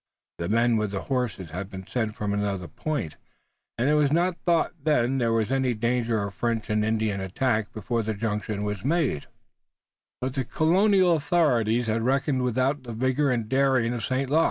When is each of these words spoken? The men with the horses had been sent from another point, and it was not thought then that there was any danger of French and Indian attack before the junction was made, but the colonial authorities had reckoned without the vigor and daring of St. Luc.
The 0.39 0.49
men 0.49 0.77
with 0.77 0.89
the 0.89 1.01
horses 1.01 1.51
had 1.51 1.69
been 1.69 1.85
sent 1.85 2.15
from 2.15 2.33
another 2.33 2.67
point, 2.67 3.17
and 3.77 3.87
it 3.87 3.93
was 3.93 4.11
not 4.11 4.35
thought 4.47 4.73
then 4.83 5.19
that 5.19 5.25
there 5.25 5.31
was 5.31 5.51
any 5.51 5.75
danger 5.75 6.23
of 6.23 6.33
French 6.33 6.71
and 6.71 6.83
Indian 6.83 7.21
attack 7.21 7.71
before 7.71 8.01
the 8.01 8.15
junction 8.15 8.63
was 8.63 8.83
made, 8.83 9.27
but 10.19 10.33
the 10.33 10.43
colonial 10.43 11.15
authorities 11.17 11.85
had 11.85 12.01
reckoned 12.01 12.41
without 12.41 12.81
the 12.81 12.93
vigor 12.93 13.29
and 13.29 13.47
daring 13.47 13.93
of 13.93 14.03
St. 14.03 14.27
Luc. 14.27 14.39